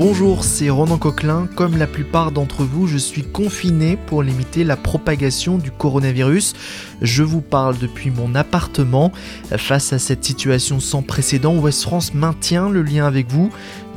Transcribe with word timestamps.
Bonjour, 0.00 0.44
c'est 0.44 0.70
Ronan 0.70 0.96
Coquelin. 0.96 1.46
Comme 1.56 1.76
la 1.76 1.86
plupart 1.86 2.32
d'entre 2.32 2.64
vous, 2.64 2.86
je 2.86 2.96
suis 2.96 3.22
confiné 3.22 3.98
pour 3.98 4.22
limiter 4.22 4.64
la 4.64 4.78
propagation 4.78 5.58
du 5.58 5.70
coronavirus. 5.70 6.54
Je 7.02 7.22
vous 7.22 7.42
parle 7.42 7.76
depuis 7.76 8.10
mon 8.10 8.34
appartement. 8.34 9.12
Face 9.58 9.92
à 9.92 9.98
cette 9.98 10.24
situation 10.24 10.80
sans 10.80 11.02
précédent, 11.02 11.54
West 11.58 11.82
France 11.82 12.14
maintient 12.14 12.70
le 12.70 12.80
lien 12.80 13.06
avec 13.06 13.30
vous. 13.30 13.50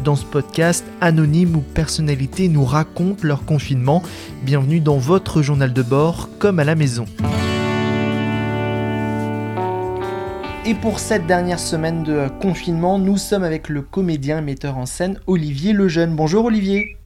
Dans 0.04 0.18
ce 0.18 0.26
podcast, 0.26 0.84
anonymes 1.00 1.56
ou 1.56 1.62
personnalités 1.62 2.50
nous 2.50 2.66
racontent 2.66 3.26
leur 3.26 3.46
confinement. 3.46 4.04
Bienvenue 4.42 4.82
dans 4.82 4.98
votre 4.98 5.42
journal 5.42 5.72
de 5.72 5.84
bord, 5.84 6.28
comme 6.38 6.60
à 6.60 6.66
la 6.66 6.76
maison. 6.76 7.06
Et 10.66 10.76
pour 10.76 11.00
cette 11.02 11.28
dernière 11.28 11.60
semaine 11.60 12.04
de 12.04 12.30
confinement, 12.42 12.98
nous 12.98 13.18
sommes 13.18 13.44
avec 13.44 13.68
le 13.68 13.82
comédien 13.82 14.38
et 14.38 14.42
metteur 14.42 14.78
en 14.78 14.86
scène 14.86 15.20
Olivier 15.28 15.74
Lejeune. 15.74 16.16
Bonjour 16.16 16.46
Olivier. 16.46 16.98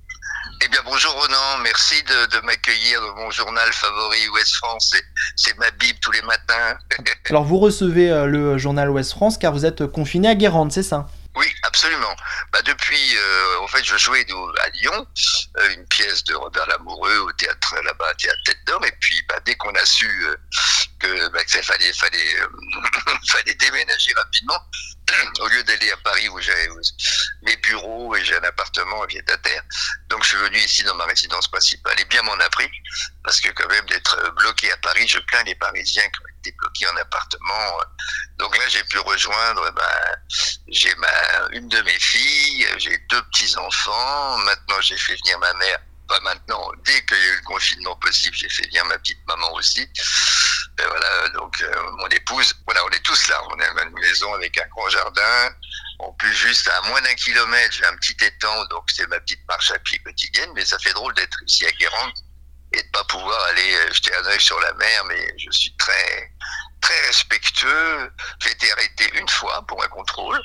Eh 0.63 0.68
bien 0.68 0.80
bonjour 0.86 1.12
Ronan, 1.13 1.58
merci 1.63 1.96
de, 2.04 2.40
m'accueillir 2.46 3.02
dans 3.02 3.16
mon 3.16 3.32
journal 3.32 3.68
favori 3.73 4.30
Ouest 4.30 4.54
France, 4.58 4.96
c'est 5.35 5.58
ma 5.58 5.72
bible 5.72 5.98
tous 6.02 6.12
les 6.12 6.22
matins. 6.22 6.77
Alors 7.30 7.46
vous 7.46 7.58
recevez 7.58 8.12
euh, 8.12 8.27
le 8.27 8.59
journal 8.59 8.91
Ouest 8.91 9.12
France 9.12 9.40
car 9.40 9.54
vous 9.54 9.66
êtes 9.66 9.88
confiné 9.88 10.27
à 10.27 10.35
Guérande, 10.35 10.71
c'est 10.71 10.84
ça? 10.84 11.08
Oui, 11.35 11.48
absolument. 11.63 12.16
Bah 12.54 12.62
depuis, 12.63 13.16
euh, 13.16 13.63
en 13.63 13.68
fait, 13.68 13.84
je 13.84 13.98
jouais 13.98 14.26
à 14.63 14.70
Lyon, 14.70 15.08
euh, 15.58 15.74
une 15.76 15.85
pièce 15.85 16.24
de 16.24 16.35
Robert 16.35 16.68
Lamoureux 16.68 17.20
au 17.20 17.32
théâtre 17.32 17.76
là-bas, 17.84 18.13
théâtre 18.20 18.40
Tête 18.46 18.58
d'Or, 18.68 18.84
et 18.85 18.94
puis 18.99 19.16
bah, 19.30 19.35
dès 19.46 19.55
qu'on 19.55 19.74
a 19.74 19.85
su 19.85 20.27
que, 21.00 21.30
bah, 21.30 21.40
fallait, 21.48 21.94
fallait, 21.94 22.36
fallait 23.30 23.54
déménager 23.55 24.14
rapidement, 24.16 24.60
au 25.40 25.48
lieu 25.48 25.64
d'aller 25.64 25.92
à 25.92 25.98
Paris 25.98 26.28
où 26.30 26.40
j'ai 26.40 26.70
mes 27.44 27.55
bureaux 27.58 28.16
et 28.16 28.24
j'ai 28.24 28.35
un 28.35 28.44
appartement 28.44 29.04
à 29.04 29.38
terre. 29.38 29.63
Donc 30.10 30.24
je 30.24 30.30
suis 30.30 30.38
venu 30.38 30.58
ici 30.58 30.84
dans 30.84 30.96
ma 30.96 31.05
résidence 31.05 31.48
principale 31.48 31.99
et 31.99 32.05
bien 32.05 32.21
m'en 32.24 32.34
a 32.34 32.49
pris 32.49 32.70
parce 33.24 33.40
que 33.40 33.49
quand 33.52 33.68
même 33.70 33.86
d'être 33.86 34.34
bloqué 34.36 34.71
à 34.71 34.77
Paris, 34.77 35.08
je 35.08 35.20
plains 35.20 35.44
les 35.44 35.55
Parisiens 35.55 36.04
qui 36.04 36.20
ont 36.21 36.40
été 36.40 36.52
bloqués 36.58 36.88
en 36.88 36.98
appartement. 36.98 37.80
Donc 38.38 38.58
là 38.58 38.68
j'ai 38.68 38.84
pu 38.86 38.99
rejoindre, 38.99 39.71
ben, 39.71 40.16
j'ai 40.68 40.93
ma 40.96 41.48
une 41.52 41.68
de 41.70 41.82
mes 41.82 41.99
filles, 41.99 42.68
j'ai 42.77 42.98
deux 43.10 43.21
petits 43.24 43.55
enfants. 43.58 44.38
Maintenant 44.40 44.82
j'ai 44.82 44.98
fait 44.98 45.16
venir 45.16 45.40
ma 45.40 45.54
mère 45.54 45.80
pas 46.08 46.20
maintenant, 46.21 46.71
dès 46.86 47.05
qu'il 47.05 47.18
y 47.18 47.21
a 47.21 47.34
eu 47.34 47.36
le 47.36 47.41
confinement 47.41 47.96
possible, 47.98 48.36
j'ai 48.36 48.49
fait 48.49 48.66
venir 48.68 48.86
ma 48.86 48.98
petite 48.98 49.20
maman 49.27 49.54
aussi. 49.54 49.88
Et 50.80 50.86
voilà, 50.86 51.30
donc 51.30 51.60
euh, 51.62 51.92
mon 51.98 52.08
épouse, 52.08 52.54
voilà, 52.66 52.86
on 52.86 52.90
est 52.90 53.04
tous 53.04 53.28
là. 53.30 53.42
On 53.50 53.60
a 53.60 53.84
une 53.84 53.94
maison 54.00 54.34
avec 54.34 54.58
un 54.60 54.68
grand 54.68 54.90
jardin. 54.90 55.56
En 56.00 56.12
plus, 56.14 56.34
juste 56.34 56.68
à 56.68 56.82
moins 56.88 57.02
d'un 57.02 57.16
kilomètre, 57.16 57.76
j'ai 57.76 57.86
un 57.86 57.96
petit 57.98 58.16
étang, 58.24 58.66
donc 58.66 58.84
c'est 58.96 59.08
ma 59.08 59.20
petite 59.20 59.46
marche 59.48 59.72
à 59.72 59.80
pied 59.80 59.98
quotidienne. 60.00 60.52
Mais 60.55 60.66
ça 60.66 60.78
fait 60.80 60.94
drôle 60.94 61.14
d'être 61.16 61.38
ici 61.48 61.66
à 61.66 61.72
Guérande 61.72 62.14
et 62.74 62.84
de 62.84 62.90
pas 62.92 63.04
pouvoir 63.05 63.42
aller 63.46 63.74
euh, 63.74 63.94
jeter 63.94 64.14
un 64.16 64.25
œil 64.25 64.42
sur 64.42 64.59
la 64.59 64.74
mer. 64.74 65.06
Mais 65.06 65.34
je 65.40 65.50
suis 65.52 65.75
très 65.78 66.31
très 66.81 67.08
respectueux. 67.08 68.12
J'ai 68.40 68.52
été 68.52 68.72
arrêté 68.72 69.09
une 69.16 69.28
fois 69.30 69.66
pour 69.68 69.84
un 69.84 69.88
contrôle. 69.88 70.40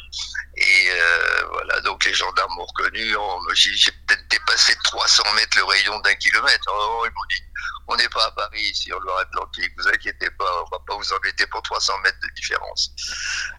Et 0.57 0.89
euh, 0.91 1.45
voilà, 1.51 1.81
donc 1.81 2.05
les 2.05 2.15
gendarmes 2.15 2.55
m'ont 2.57 2.65
reconnu. 2.65 3.15
J'ai 3.55 3.93
peut-être 4.07 4.27
dépassé 4.29 4.75
de 4.75 4.81
300 4.85 5.23
mètres 5.35 5.57
le 5.59 5.65
rayon 5.65 5.99
d'un 6.01 6.15
kilomètre. 6.15 6.67
Oh, 6.69 7.05
ils 7.05 7.11
m'ont 7.11 7.29
dit, 7.31 7.43
on 7.89 7.97
n'est 7.97 8.09
pas 8.09 8.25
à 8.27 8.31
Paris 8.33 8.63
ici 8.63 8.93
en 8.93 8.99
Loire-Atlantique, 9.01 9.73
vous 9.79 9.89
inquiétez 9.89 10.31
pas, 10.31 10.63
on 10.65 10.71
va 10.71 10.83
pas 10.87 10.97
vous 10.97 11.13
embêter 11.13 11.47
pour 11.47 11.63
300 11.63 11.93
mètres 12.05 12.19
de 12.23 12.35
différence. 12.35 12.91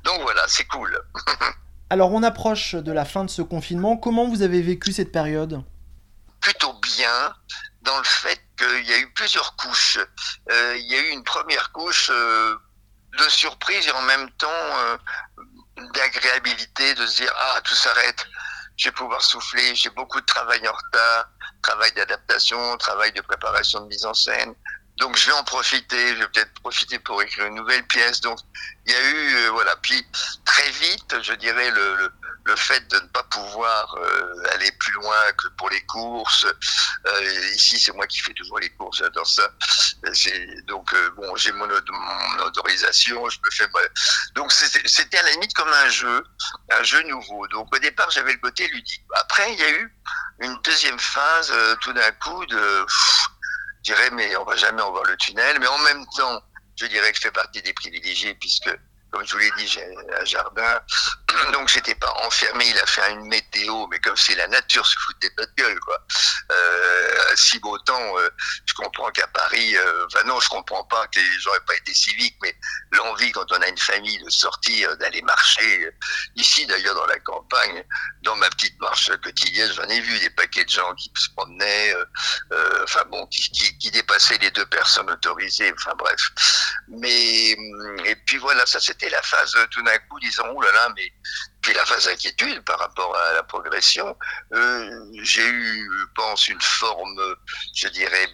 Donc 0.04 0.22
voilà, 0.22 0.44
c'est 0.48 0.66
cool. 0.66 1.00
Alors 1.90 2.12
on 2.12 2.24
approche 2.24 2.76
de 2.76 2.92
la 2.92 3.06
fin 3.06 3.24
de 3.24 3.30
ce 3.30 3.42
confinement. 3.42 3.98
Comment 3.98 4.28
vous 4.28 4.42
avez 4.42 4.62
vécu 4.62 4.92
cette 4.94 5.12
période? 5.12 5.64
Plutôt 6.42 6.74
bien, 6.82 7.36
dans 7.83 7.98
le 7.98 8.04
fait 8.04 8.42
qu'il 8.58 8.86
y 8.86 8.94
a 8.94 8.98
eu 8.98 9.12
plusieurs 9.14 9.56
couches. 9.56 10.00
Euh, 10.52 10.78
il 10.78 10.92
y 10.92 10.95
a 10.95 11.00
eu 11.00 11.10
une 11.10 11.23
première 11.23 11.72
couche 11.72 12.10
euh, 12.12 12.56
de 13.17 13.30
surprise 13.30 13.88
et 13.88 13.92
en 13.92 14.02
même 14.02 14.30
temps 14.32 14.48
euh, 14.50 14.98
d'agréabilité, 15.94 16.95
de 16.95 17.06
se 17.06 17.17
dire 17.17 17.33
ah 17.38 17.62
tout 17.64 17.76
s'arrête, 17.76 18.26
je 18.78 18.86
vais 18.88 18.94
pouvoir 18.94 19.22
souffler, 19.22 19.76
j'ai 19.76 19.89
beaucoup 19.92 20.20
de 20.20 20.26
travail 20.26 20.67
en 20.67 20.73
retard, 20.73 21.30
travail 21.64 21.92
d'adaptation, 21.94 22.78
travail 22.78 23.12
de 23.14 23.22
préparation 23.22 23.82
de 23.82 23.88
mise 23.88 24.06
en 24.06 24.14
scène. 24.14 24.54
Donc 24.98 25.18
je 25.18 25.26
vais 25.26 25.34
en 25.34 25.44
profiter, 25.44 26.10
je 26.10 26.20
vais 26.20 26.28
peut-être 26.28 26.54
profiter 26.62 27.00
pour 27.00 27.20
écrire 27.24 27.48
une 27.48 27.56
nouvelle 27.56 27.84
pièce. 27.88 28.22
Donc 28.22 28.38
il 28.86 28.92
y 28.92 28.96
a 28.96 29.10
eu 29.10 29.48
voilà, 29.48 29.76
puis 29.78 30.06
très 30.46 30.70
vite, 30.70 31.16
je 31.24 31.34
dirais 31.34 31.72
le 31.72 32.12
le 32.46 32.56
fait 32.56 32.86
de 32.90 32.96
ne 32.98 33.08
pas 33.08 33.24
pouvoir 33.24 33.96
euh, 33.96 34.44
aller 34.54 34.72
plus 34.74 34.92
loin 34.94 35.16
que 35.38 35.48
pour 35.58 35.70
les 35.70 35.82
courses. 35.86 36.46
Euh, 37.08 37.52
ici, 37.56 37.80
c'est 37.80 37.94
moi 37.94 38.06
qui 38.08 38.20
fais 38.20 38.34
toujours 38.34 38.60
les 38.60 38.70
courses, 38.72 38.98
j'adore 38.98 39.28
ça. 39.28 39.50
Donc, 40.68 40.94
euh, 40.94 41.10
bon, 41.12 41.36
j'ai 41.36 41.52
mon, 41.54 41.70
autorisation, 42.45 43.30
je 43.30 43.40
me 43.45 43.52
fais. 43.52 43.68
Donc, 44.36 44.52
c'était 44.52 45.18
à 45.18 45.24
la 45.24 45.32
limite 45.32 45.54
comme 45.54 45.72
un 45.72 45.90
jeu, 45.90 46.24
un 46.72 46.84
jeu 46.84 47.02
nouveau. 47.04 47.48
Donc, 47.48 47.74
au 47.74 47.80
départ, 47.80 48.10
j'avais 48.12 48.34
le 48.34 48.40
côté 48.40 48.68
ludique. 48.68 49.06
Après, 49.16 49.54
il 49.54 49.60
y 49.60 49.64
a 49.64 49.72
eu 49.72 49.95
une 50.39 50.58
deuxième 50.64 50.99
phase, 50.99 51.54
tout 51.82 51.94
d'un 51.94 52.11
coup, 52.14 52.45
de. 52.45 52.86
je 53.77 53.94
dirais, 53.94 54.10
mais 54.11 54.36
on 54.38 54.44
va 54.44 54.55
jamais 54.55 54.82
en 54.82 54.92
voir 54.92 55.04
le 55.05 55.16
tunnel. 55.17 55.60
Mais 55.60 55.67
en 55.67 55.77
même 55.80 56.05
temps, 56.16 56.42
je 56.76 56.86
dirais 56.88 57.11
que 57.11 57.17
je 57.17 57.21
fais 57.23 57.32
partie 57.32 57.61
des 57.61 57.73
privilégiés 57.73 58.36
puisque 58.36 58.70
comme 59.14 59.26
je 59.27 59.33
vous 59.33 59.39
l'ai 59.39 59.52
dit, 59.58 59.67
j'ai 59.67 59.86
un 60.20 60.26
jardin, 60.26 60.82
donc 61.52 61.70
j'étais 61.70 61.95
pas 61.95 62.14
enfermé. 62.26 62.66
Il 62.67 62.80
a 62.80 62.86
fait 62.86 63.11
une 63.11 63.27
météo, 63.27 63.88
mais 63.88 63.99
comme 63.99 64.16
c'est 64.17 64.36
la 64.36 64.48
nature 64.48 64.86
se 64.86 64.95
foutait 64.99 65.30
de 65.30 65.36
notre 65.38 65.55
gueule, 65.55 65.80
quoi. 65.80 66.05
Euh, 66.52 67.36
si 67.36 67.60
beau 67.60 67.77
temps, 67.80 68.17
euh, 68.20 68.30
je 68.66 68.73
comprends 68.73 69.10
qu'à 69.11 69.27
Paris, 69.27 69.76
euh, 69.76 70.05
enfin 70.08 70.26
non, 70.26 70.39
je 70.39 70.49
comprends 70.49 70.83
pas 70.86 71.08
que 71.08 71.20
n'aient 71.20 71.66
pas 71.66 71.76
été 71.76 71.94
civiques, 71.94 72.38
mais 72.42 72.55
l'envie 72.92 73.32
quand 73.32 73.52
on 73.52 73.61
a 73.61 73.67
une 73.67 73.77
famille 73.77 74.21
de 74.23 74.30
sortir, 74.30 74.95
d'aller 74.98 75.21
marcher. 75.21 75.89
Ici, 76.36 76.66
d'ailleurs, 76.66 76.95
dans 76.95 77.05
la 77.05 77.20
campagne, 77.20 77.83
dans 78.21 78.36
ma 78.36 78.50
petite 78.50 78.80
marche 78.80 79.11
quotidienne, 79.21 79.71
j'en 79.73 79.88
ai 79.88 80.02
vu 80.02 80.20
des 80.20 80.30
paquets 80.32 80.65
de 80.65 80.70
gens 80.70 80.94
qui 80.95 81.11
se 81.15 81.30
promenaient, 81.36 81.95
enfin 82.83 83.04
bon, 83.10 83.26
qui, 83.27 83.50
qui, 83.52 83.77
qui 83.77 83.92
dépassaient 83.92 84.38
les 84.38 84.52
deux 84.52 84.65
personnes 84.65 85.10
autorisées. 85.10 85.73
Enfin 85.77 85.94
bref. 85.98 86.21
Mais 86.88 87.52
et 88.05 88.15
puis 88.26 88.38
voilà, 88.38 88.65
ça 88.65 88.80
c'était 88.80 89.10
la 89.10 89.21
phase 89.21 89.55
tout 89.71 89.83
d'un 89.83 89.98
coup, 90.10 90.20
disons, 90.20 90.45
oh 90.55 90.61
là 90.61 90.71
là, 90.71 90.94
mais 90.95 91.11
puis 91.61 91.73
la 91.73 91.86
phase 91.86 92.06
d'inquiétude 92.06 92.61
par 92.66 92.78
rapport 92.80 93.16
à 93.16 93.34
la 93.34 93.44
progression, 93.44 94.17
euh, 94.54 95.06
j'ai 95.22 95.48
eu, 95.48 95.89
je 96.00 96.06
pense, 96.16 96.48
une 96.50 96.61
forme, 96.61 97.36
je 97.73 97.88
dirais, 97.88 98.28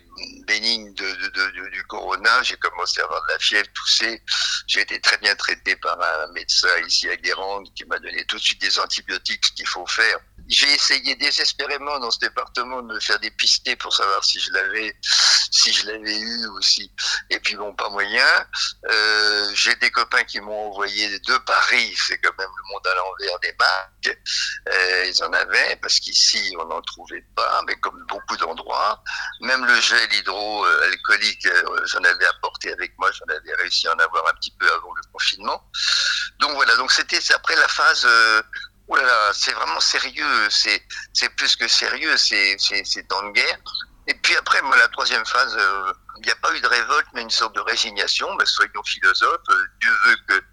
bénigne 0.47 0.93
de, 0.95 1.69
du 1.69 1.83
corona. 1.83 2.41
J'ai 2.41 2.57
commencé 2.57 2.99
à 3.01 3.03
avoir 3.03 3.21
de 3.27 3.33
la 3.33 3.39
fièvre, 3.39 3.67
tousser. 3.73 4.21
J'ai 4.67 4.81
été 4.81 4.99
très 4.99 5.17
bien 5.19 5.35
traité 5.35 5.75
par 5.75 6.01
un 6.01 6.31
médecin 6.33 6.75
ici 6.87 7.07
à 7.09 7.15
Guérande 7.17 7.67
qui 7.75 7.85
m'a 7.85 7.99
donné 7.99 8.25
tout 8.25 8.37
de 8.37 8.41
suite 8.41 8.61
des 8.61 8.79
antibiotiques, 8.79 9.43
qu'il 9.55 9.67
faut 9.67 9.85
faire 9.85 10.17
j'ai 10.49 10.71
essayé 10.73 11.15
désespérément 11.15 11.99
dans 11.99 12.11
ce 12.11 12.19
département 12.19 12.81
de 12.81 12.93
me 12.93 12.99
faire 12.99 13.19
dépister 13.19 13.75
pour 13.75 13.93
savoir 13.95 14.23
si 14.23 14.39
je 14.39 14.51
l'avais, 14.51 14.95
si 15.51 15.71
je 15.71 15.87
l'avais 15.87 16.17
eu 16.17 16.47
aussi. 16.47 16.91
Et 17.29 17.39
puis 17.39 17.55
bon, 17.55 17.73
pas 17.75 17.89
moyen. 17.89 18.47
Euh, 18.89 19.51
j'ai 19.53 19.75
des 19.75 19.91
copains 19.91 20.23
qui 20.23 20.39
m'ont 20.41 20.69
envoyé 20.69 21.19
de 21.19 21.37
Paris, 21.39 21.93
c'est 22.07 22.17
quand 22.17 22.37
même 22.37 22.49
le 22.49 22.73
monde 22.73 22.87
à 22.87 22.95
l'envers 22.95 23.39
des 23.39 23.55
marques. 23.59 24.19
Euh, 24.69 25.05
ils 25.05 25.23
en 25.23 25.31
avaient 25.33 25.75
parce 25.81 25.99
qu'ici 25.99 26.55
on 26.59 26.65
n'en 26.65 26.81
trouvait 26.81 27.25
pas, 27.35 27.61
mais 27.67 27.75
comme 27.75 28.03
beaucoup 28.07 28.37
d'endroits, 28.37 29.03
même 29.41 29.65
le 29.65 29.79
gel 29.81 30.13
hydroalcoolique, 30.13 31.45
euh, 31.45 31.85
j'en 31.85 32.03
avais 32.03 32.25
apporté 32.25 32.71
avec 32.71 32.97
moi, 32.97 33.11
j'en 33.11 33.35
avais 33.35 33.53
réussi 33.55 33.87
à 33.87 33.93
en 33.93 33.99
avoir 33.99 34.27
un 34.27 34.35
petit 34.35 34.53
peu 34.59 34.71
avant 34.71 34.93
le 34.95 35.01
confinement. 35.11 35.63
Donc 36.39 36.53
voilà, 36.53 36.75
donc 36.77 36.91
c'était 36.91 37.19
après 37.33 37.55
la 37.55 37.67
phase 37.67 38.05
euh, 38.05 38.41
Oh 38.91 38.95
là 38.95 39.03
là, 39.03 39.31
c'est 39.33 39.53
vraiment 39.53 39.79
sérieux, 39.79 40.49
c'est, 40.49 40.83
c'est 41.13 41.29
plus 41.35 41.55
que 41.55 41.67
sérieux, 41.67 42.17
c'est, 42.17 42.57
c'est, 42.57 42.83
c'est 42.83 43.07
guerre. 43.33 43.59
Et 44.09 44.15
puis 44.15 44.35
après, 44.35 44.59
moi, 44.63 44.75
la 44.75 44.87
troisième 44.87 45.23
phase, 45.23 45.55
euh, 45.55 45.93
il 46.17 46.25
n'y 46.25 46.31
a 46.31 46.35
pas 46.37 46.51
eu 46.55 46.59
de 46.59 46.67
révolte, 46.67 47.05
mais 47.13 47.21
une 47.21 47.29
sorte 47.29 47.53
de 47.53 47.61
résignation. 47.61 48.33
Ben, 48.35 48.45
soyons 48.47 48.83
philosophes. 48.83 49.37
Euh, 49.49 49.65
Dieu 49.79 49.91
veut 50.05 50.17
que 50.27 50.43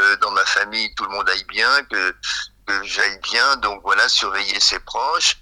euh, 0.00 0.16
dans 0.16 0.32
ma 0.32 0.44
famille, 0.44 0.92
tout 0.96 1.04
le 1.04 1.10
monde 1.10 1.30
aille 1.30 1.44
bien, 1.44 1.84
que, 1.84 2.16
j'aille 2.82 3.20
bien. 3.20 3.56
Donc 3.58 3.80
voilà, 3.84 4.08
surveiller 4.08 4.58
ses 4.58 4.80
proches, 4.80 5.36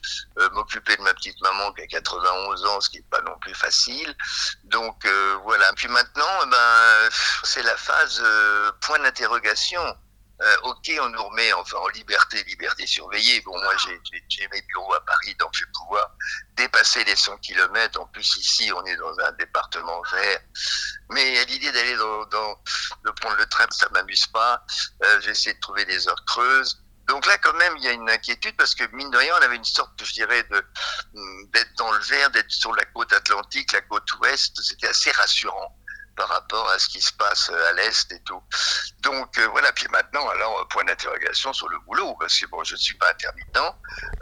m'occuper 0.52 0.94
de 0.96 1.00
ma 1.00 1.14
petite 1.14 1.40
maman 1.40 1.72
qui 1.72 1.80
a 1.80 1.86
91 1.86 2.66
ans, 2.66 2.80
ce 2.82 2.90
qui 2.90 2.98
n'est 2.98 3.06
pas 3.10 3.22
non 3.22 3.38
plus 3.40 3.54
facile. 3.54 4.14
Donc 4.64 5.06
voilà. 5.44 5.72
Puis 5.74 5.88
maintenant, 5.88 6.46
ben, 6.46 7.08
c'est 7.44 7.62
la 7.62 7.78
phase 7.78 8.22
point 8.82 8.98
d'interrogation. 8.98 9.80
Euh, 10.44 10.56
ok, 10.64 10.92
on 11.00 11.08
nous 11.08 11.24
remet 11.24 11.52
enfin 11.54 11.78
en 11.78 11.88
liberté, 11.88 12.42
liberté 12.44 12.86
surveillée. 12.86 13.40
Bon, 13.42 13.58
moi, 13.62 13.74
j'ai 14.28 14.48
mes 14.48 14.62
bureaux 14.62 14.92
à 14.94 15.04
Paris, 15.04 15.34
donc 15.38 15.50
je 15.54 15.64
vais 15.64 15.70
pouvoir 15.72 16.10
dépasser 16.56 17.02
les 17.04 17.16
100 17.16 17.38
km. 17.38 18.00
En 18.00 18.06
plus, 18.08 18.36
ici, 18.36 18.70
on 18.72 18.84
est 18.84 18.96
dans 18.96 19.18
un 19.20 19.32
département 19.32 20.02
vert. 20.12 20.40
Mais 21.10 21.44
l'idée 21.46 21.72
d'aller 21.72 21.96
dans, 21.96 22.60
de 23.04 23.10
prendre 23.12 23.36
le 23.36 23.46
train, 23.46 23.66
ça 23.70 23.88
m'amuse 23.90 24.26
pas. 24.26 24.62
Euh, 25.02 25.20
J'essaie 25.22 25.54
de 25.54 25.60
trouver 25.60 25.86
des 25.86 26.08
heures 26.08 26.24
creuses. 26.26 26.82
Donc 27.06 27.24
là, 27.26 27.38
quand 27.38 27.54
même, 27.54 27.76
il 27.78 27.84
y 27.84 27.88
a 27.88 27.92
une 27.92 28.08
inquiétude 28.10 28.56
parce 28.56 28.74
que 28.74 28.84
mine 28.92 29.10
de 29.10 29.18
rien, 29.18 29.34
on 29.38 29.42
avait 29.42 29.56
une 29.56 29.64
sorte, 29.64 29.92
je 30.04 30.12
dirais, 30.12 30.42
d'être 31.52 31.74
dans 31.76 31.92
le 31.92 32.00
vert, 32.00 32.30
d'être 32.30 32.50
sur 32.50 32.74
la 32.74 32.84
côte 32.86 33.12
atlantique, 33.14 33.72
la 33.72 33.82
côte 33.82 34.10
ouest. 34.20 34.60
C'était 34.62 34.88
assez 34.88 35.10
rassurant 35.12 35.74
par 36.16 36.28
rapport 36.28 36.68
à 36.70 36.78
ce 36.78 36.88
qui 36.88 37.00
se 37.00 37.12
passe 37.12 37.50
à 37.50 37.72
l'est 37.74 38.12
et 38.12 38.20
tout. 38.20 38.42
Donc 39.02 39.38
euh, 39.38 39.48
voilà. 39.48 39.72
Puis 39.72 39.86
maintenant, 39.90 40.28
alors 40.28 40.66
point 40.68 40.84
d'interrogation 40.84 41.52
sur 41.52 41.68
le 41.68 41.78
boulot 41.80 42.16
parce 42.18 42.38
que 42.38 42.46
bon, 42.46 42.62
je 42.64 42.74
ne 42.74 42.78
suis 42.78 42.96
pas 42.96 43.10
intermittent. 43.10 43.58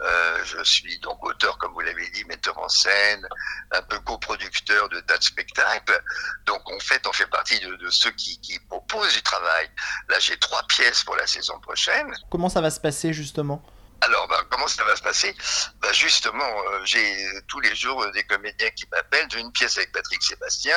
Euh, 0.01 0.43
je 0.45 0.63
suis 0.63 0.99
donc 0.99 1.23
auteur, 1.25 1.57
comme 1.57 1.73
vous 1.73 1.81
l'avez 1.81 2.09
dit, 2.09 2.25
metteur 2.25 2.57
en 2.57 2.69
scène, 2.69 3.27
un 3.71 3.81
peu 3.83 3.99
coproducteur 3.99 4.89
de 4.89 4.99
tas 5.01 5.17
de 5.17 5.23
spectacles. 5.23 6.03
Donc 6.45 6.69
en 6.69 6.79
fait, 6.79 7.05
on 7.07 7.13
fait 7.13 7.27
partie 7.27 7.59
de, 7.59 7.75
de 7.75 7.89
ceux 7.89 8.11
qui, 8.11 8.39
qui 8.41 8.59
proposent 8.59 9.13
du 9.13 9.21
travail. 9.21 9.69
Là, 10.09 10.19
j'ai 10.19 10.37
trois 10.37 10.63
pièces 10.63 11.03
pour 11.03 11.15
la 11.15 11.27
saison 11.27 11.59
prochaine. 11.59 12.13
Comment 12.29 12.49
ça 12.49 12.61
va 12.61 12.71
se 12.71 12.79
passer 12.79 13.13
justement? 13.13 13.63
Alors, 14.03 14.27
ben, 14.27 14.43
comment 14.49 14.67
ça 14.67 14.83
va 14.83 14.95
se 14.95 15.01
passer? 15.01 15.33
Ben, 15.79 15.93
Justement, 15.93 16.43
euh, 16.43 16.81
j'ai 16.83 17.25
tous 17.47 17.61
les 17.61 17.73
jours 17.73 18.03
euh, 18.03 18.11
des 18.11 18.23
comédiens 18.23 18.69
qui 18.71 18.85
m'appellent. 18.91 19.27
J'ai 19.31 19.39
une 19.39 19.51
pièce 19.51 19.77
avec 19.77 19.93
Patrick 19.93 20.21
Sébastien, 20.21 20.75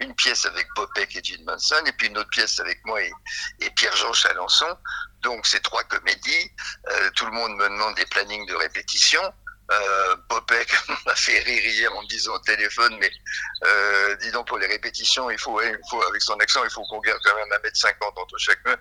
une 0.00 0.14
pièce 0.14 0.46
avec 0.46 0.66
Popek 0.74 1.14
et 1.14 1.22
Gene 1.22 1.44
Manson, 1.44 1.84
et 1.86 1.92
puis 1.92 2.08
une 2.08 2.18
autre 2.18 2.30
pièce 2.30 2.58
avec 2.58 2.84
moi 2.84 3.00
et, 3.00 3.70
Pierre-Jean 3.76 4.12
Chalençon. 4.12 4.76
Donc, 5.22 5.46
ces 5.46 5.60
trois 5.60 5.84
comédies. 5.84 6.50
Euh, 6.88 7.10
tout 7.14 7.26
le 7.26 7.32
monde 7.32 7.56
me 7.56 7.68
demande 7.68 7.94
des 7.94 8.06
plannings 8.06 8.46
de 8.46 8.54
répétition. 8.54 9.22
Euh, 9.68 10.16
Popek 10.28 10.72
m'a 11.06 11.14
fait 11.16 11.40
rire 11.40 11.64
hier 11.64 11.92
en 11.96 12.02
me 12.02 12.06
disant 12.06 12.34
au 12.34 12.38
téléphone, 12.40 12.96
mais 13.00 13.10
euh, 13.64 14.16
dis 14.16 14.30
donc 14.30 14.46
pour 14.46 14.58
les 14.58 14.66
répétitions, 14.66 15.28
il 15.28 15.38
faut, 15.38 15.60
faut 15.90 16.02
avec 16.04 16.22
son 16.22 16.34
accent, 16.34 16.62
il 16.62 16.70
faut 16.70 16.84
qu'on 16.84 17.00
garde 17.00 17.20
quand 17.24 17.34
même 17.34 17.52
un 17.52 17.58
mètre 17.58 17.76
cinquante 17.76 18.16
entre 18.16 18.38
chacun. 18.38 18.76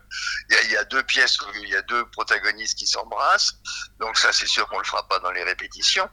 Il 0.49 0.55
y, 0.55 0.57
a, 0.57 0.63
il 0.63 0.71
y 0.71 0.77
a 0.77 0.83
deux 0.85 1.01
pièces 1.03 1.37
il 1.55 1.69
y 1.69 1.75
a 1.75 1.81
deux 1.83 2.05
protagonistes 2.11 2.77
qui 2.77 2.85
s'embrassent, 2.85 3.55
donc 3.99 4.17
ça 4.17 4.31
c'est 4.31 4.47
sûr 4.47 4.67
qu'on 4.67 4.77
le 4.77 4.85
fera 4.85 5.07
pas 5.07 5.19
dans 5.19 5.31
les 5.31 5.43
répétitions. 5.43 6.07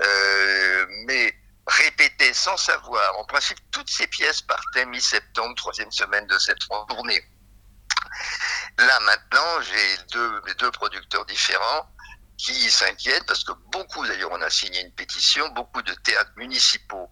Euh, 0.00 0.86
mais 1.06 1.34
répéter 1.66 2.32
sans 2.32 2.56
savoir, 2.56 3.18
en 3.18 3.24
principe 3.26 3.58
toutes 3.70 3.90
ces 3.90 4.06
pièces 4.06 4.40
partaient 4.40 4.86
mi-septembre, 4.86 5.54
troisième 5.56 5.90
semaine 5.90 6.26
de 6.26 6.38
cette 6.38 6.60
tournée. 6.88 7.22
Là 8.78 9.00
maintenant, 9.00 9.60
j'ai 9.60 10.52
deux 10.54 10.70
producteurs 10.70 11.26
différents 11.26 11.90
qui 12.38 12.70
s'inquiètent 12.70 13.26
parce 13.26 13.44
que 13.44 13.52
beaucoup, 13.72 14.06
d'ailleurs, 14.06 14.30
on 14.32 14.42
a 14.42 14.50
signé 14.50 14.80
une 14.80 14.92
pétition, 14.92 15.48
beaucoup 15.50 15.82
de 15.82 15.92
théâtres 15.94 16.32
municipaux, 16.36 17.10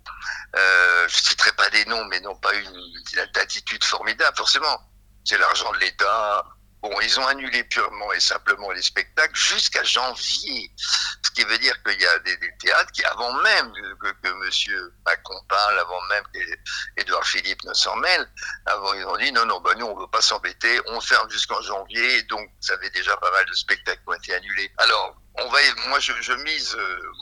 euh, 0.56 1.08
je 1.08 1.16
citerai 1.16 1.52
pas 1.52 1.70
des 1.70 1.84
noms, 1.86 2.04
mais 2.06 2.20
n'ont 2.20 2.36
pas 2.36 2.54
une, 2.54 2.76
une 3.12 3.18
attitude 3.40 3.84
formidable, 3.84 4.36
forcément. 4.36 4.80
C'est 5.24 5.38
l'argent 5.38 5.72
de 5.72 5.78
l'État. 5.78 6.44
Bon, 6.82 7.00
ils 7.00 7.18
ont 7.18 7.26
annulé 7.26 7.64
purement 7.64 8.12
et 8.12 8.20
simplement 8.20 8.70
les 8.70 8.82
spectacles 8.82 9.34
jusqu'à 9.34 9.82
janvier. 9.82 10.70
Ce 10.76 11.30
qui 11.30 11.42
veut 11.44 11.58
dire 11.58 11.82
qu'il 11.82 11.98
y 11.98 12.06
a 12.06 12.18
des, 12.18 12.36
des, 12.36 12.50
qui, 12.92 13.04
avant 13.04 13.32
même 13.42 13.72
que, 13.72 14.08
M. 14.24 14.90
Macron 15.06 15.40
parle, 15.48 15.78
avant 15.78 16.00
même 16.10 16.24
qu'Edouard 16.32 17.24
Philippe 17.24 17.62
ne 17.64 17.74
s'en 17.74 17.96
mêle, 17.96 18.28
avant 18.66 18.94
ils 18.94 19.04
ont 19.04 19.16
dit 19.16 19.32
non, 19.32 19.46
non, 19.46 19.60
bah, 19.60 19.74
nous 19.76 19.86
on 19.86 19.98
veut 19.98 20.08
pas 20.08 20.22
s'embêter, 20.22 20.80
on 20.86 21.00
ferme 21.00 21.30
jusqu'en 21.30 21.60
janvier, 21.62 22.22
donc 22.24 22.48
ça 22.60 22.74
avait 22.74 22.90
déjà 22.90 23.16
pas 23.16 23.30
mal 23.30 23.44
de 23.46 23.54
spectacles 23.54 24.00
qui 24.02 24.08
ont 24.08 24.14
été 24.14 24.34
annulés. 24.34 24.72
Alors, 24.78 25.16
on 25.36 25.48
va, 25.48 25.58
moi 25.88 25.98
je, 25.98 26.12
je 26.20 26.32
mise, 26.32 26.76
euh, 26.76 27.12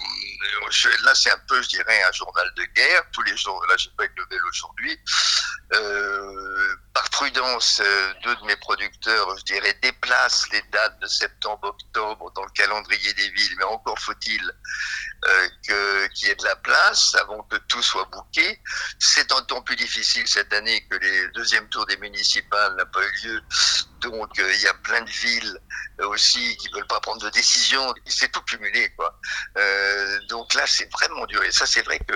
je, 0.70 0.88
là 1.04 1.14
c'est 1.14 1.30
un 1.30 1.40
peu, 1.48 1.62
je 1.62 1.68
dirais, 1.68 2.02
un 2.02 2.12
journal 2.12 2.52
de 2.56 2.64
guerre. 2.74 3.02
Tous 3.12 3.22
les 3.22 3.36
jours, 3.36 3.64
là 3.68 3.76
j'ai 3.78 3.90
pas 3.96 4.04
une 4.04 4.14
nouvelle 4.16 4.44
aujourd'hui. 4.50 4.98
Euh, 5.74 6.76
par 6.92 7.08
prudence, 7.08 7.80
euh, 7.82 8.12
deux 8.22 8.36
de 8.36 8.44
mes 8.44 8.56
producteurs, 8.56 9.38
je 9.38 9.44
dirais, 9.44 9.78
déplacent 9.80 10.50
les 10.50 10.62
dates 10.70 11.00
de 11.00 11.06
septembre-octobre 11.06 12.30
dans 12.32 12.44
le 12.44 12.50
calendrier 12.50 13.14
des 13.14 13.30
villes, 13.30 13.56
mais 13.56 13.64
encore 13.64 13.98
faut-il 13.98 14.52
euh, 15.24 16.08
qu'il 16.14 16.28
y 16.28 16.30
ait 16.30 16.34
de 16.34 16.44
la 16.44 16.56
place 16.56 17.14
avant 17.20 17.42
que 17.44 17.56
tout 17.68 17.82
soit 17.82 18.08
bouqué. 18.12 18.60
C'est 18.98 19.30
un 19.32 19.42
temps 19.42 19.62
plus 19.62 19.76
difficile 19.76 20.26
cette 20.26 20.52
année 20.52 20.84
que 20.90 20.96
les 20.96 21.28
deuxièmes 21.28 21.68
tours 21.68 21.86
des 21.86 21.96
municipales 21.98 22.74
n'a 22.76 22.86
pas 22.86 23.00
eu 23.02 23.26
lieu, 23.26 23.42
donc 24.02 24.38
euh, 24.38 24.52
il 24.54 24.60
y 24.60 24.66
a 24.66 24.74
plein 24.74 25.00
de 25.02 25.10
villes 25.10 25.58
euh, 26.00 26.08
aussi 26.08 26.56
qui 26.56 26.68
veulent 26.70 26.86
pas 26.86 27.00
prendre 27.00 27.22
de 27.22 27.30
décision. 27.30 27.94
C'est 28.06 28.30
tout 28.30 28.42
cumulé, 28.42 28.90
quoi. 28.96 29.18
Euh, 29.56 30.18
donc 30.28 30.52
là, 30.54 30.64
c'est 30.66 30.90
vraiment 30.92 31.24
dur. 31.26 31.42
Et 31.44 31.52
ça, 31.52 31.66
c'est 31.66 31.82
vrai 31.82 31.98
que 32.00 32.14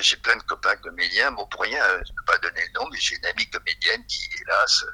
j'ai 0.00 0.16
plein 0.16 0.36
de 0.36 0.42
copains 0.42 0.76
comédiens. 0.76 1.32
Bon, 1.32 1.46
pour 1.46 1.62
rien, 1.62 1.82
je 1.88 2.12
ne 2.12 2.16
peux 2.16 2.24
pas 2.26 2.38
donner 2.38 2.62
le 2.66 2.80
nom, 2.80 2.88
mais 2.90 2.98
j'ai 3.00 3.16
une 3.16 3.26
amie 3.26 3.48
comédienne 3.50 4.04
qui, 4.06 4.28
hélas, 4.40 4.84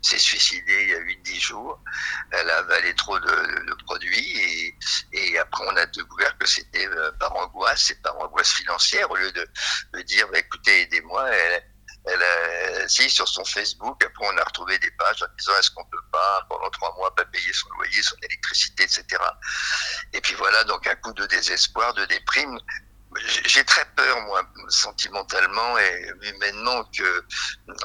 s'est 0.00 0.18
suicidée 0.18 0.82
il 0.82 0.88
y 0.90 0.94
a 0.94 1.00
8-10 1.00 1.40
jours. 1.40 1.80
Elle 2.30 2.48
a 2.50 2.58
avalé 2.58 2.94
trop 2.94 3.18
de, 3.18 3.26
de, 3.26 3.66
de 3.66 3.74
produits 3.84 4.40
et, 4.40 4.76
et, 5.12 5.38
après, 5.38 5.64
on 5.66 5.76
a 5.76 5.86
découvert 5.86 6.36
que 6.38 6.46
c'était 6.46 6.88
par 7.18 7.34
angoisse, 7.36 7.84
c'est 7.88 8.02
par 8.02 8.18
angoisse 8.18 8.52
financière, 8.52 9.10
au 9.10 9.16
lieu 9.16 9.32
de, 9.32 9.46
de 9.94 10.02
dire, 10.02 10.28
bah, 10.30 10.38
écoutez, 10.38 10.82
aidez-moi. 10.82 11.28
Elle 12.04 12.22
a, 12.22 12.88
si 12.88 13.08
sur 13.08 13.28
son 13.28 13.44
Facebook, 13.44 14.02
après 14.04 14.26
on 14.26 14.36
a 14.36 14.44
retrouvé 14.44 14.78
des 14.78 14.90
pages 14.92 15.22
en 15.22 15.26
disant 15.38 15.52
est-ce 15.58 15.70
qu'on 15.70 15.84
peut 15.84 16.02
pas 16.10 16.46
pendant 16.48 16.70
trois 16.70 16.94
mois 16.96 17.14
pas 17.14 17.24
payer 17.26 17.52
son 17.52 17.68
loyer, 17.70 18.02
son 18.02 18.16
électricité, 18.22 18.84
etc. 18.84 19.04
Et 20.12 20.20
puis 20.20 20.34
voilà 20.34 20.64
donc 20.64 20.86
un 20.86 20.96
coup 20.96 21.12
de 21.12 21.26
désespoir, 21.26 21.94
de 21.94 22.04
déprime. 22.06 22.58
J'ai 23.44 23.62
très 23.64 23.84
peur 23.94 24.22
moi 24.22 24.42
sentimentalement 24.68 25.78
et 25.78 26.12
humainement 26.22 26.82
que 26.96 27.24